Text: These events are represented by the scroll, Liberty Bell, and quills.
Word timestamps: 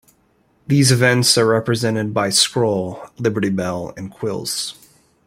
These 0.65 0.91
events 0.91 1.37
are 1.37 1.45
represented 1.45 2.11
by 2.11 2.29
the 2.29 2.31
scroll, 2.31 3.07
Liberty 3.19 3.51
Bell, 3.51 3.93
and 3.95 4.09
quills. 4.09 4.73